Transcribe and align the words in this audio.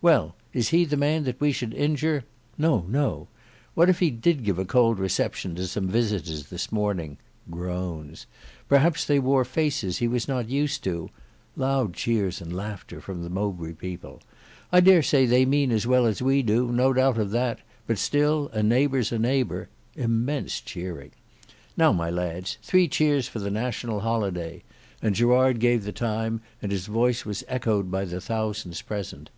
Well, 0.00 0.36
is 0.52 0.68
he 0.68 0.84
the 0.84 0.96
man 0.96 1.24
that 1.24 1.40
we 1.40 1.50
should 1.50 1.74
injure? 1.74 2.22
("No, 2.56 2.86
no"). 2.88 3.26
What 3.74 3.88
if 3.88 3.98
he 3.98 4.12
did 4.12 4.44
give 4.44 4.60
a 4.60 4.64
cold 4.64 5.00
reception 5.00 5.56
to 5.56 5.66
some 5.66 5.88
visitors 5.88 6.50
this 6.50 6.70
morning— 6.70 7.18
—perhaps 8.68 9.04
they 9.04 9.18
wore 9.18 9.44
faces 9.44 9.98
he 9.98 10.06
was 10.06 10.28
not 10.28 10.48
used 10.48 10.84
to 10.84 11.10
(loud 11.56 11.94
cheers 11.94 12.40
and 12.40 12.54
laughter 12.54 13.00
from 13.00 13.24
the 13.24 13.28
Mowbray 13.28 13.72
people). 13.72 14.22
I 14.70 14.78
dare 14.78 15.02
say 15.02 15.26
they 15.26 15.44
mean 15.44 15.72
as 15.72 15.84
well 15.84 16.06
as 16.06 16.22
we 16.22 16.42
do—no 16.42 16.92
doubt 16.92 17.18
of 17.18 17.32
that—but 17.32 17.98
still 17.98 18.50
a 18.52 18.62
neighbour's 18.62 19.10
a 19.10 19.18
neighbour 19.18 19.68
(immense 19.96 20.60
cheering). 20.60 21.10
Now, 21.76 21.90
my 21.92 22.08
lads, 22.08 22.56
three 22.62 22.86
cheers 22.86 23.26
for 23.26 23.40
the 23.40 23.50
National 23.50 23.98
Holiday," 23.98 24.62
and 25.02 25.16
Gerard 25.16 25.58
gave 25.58 25.82
the 25.82 25.90
time, 25.90 26.40
and 26.62 26.70
his 26.70 26.86
voice 26.86 27.24
was 27.24 27.42
echoed 27.48 27.90
by 27.90 28.04
the 28.04 28.20
thousands 28.20 28.80
present. 28.80 29.28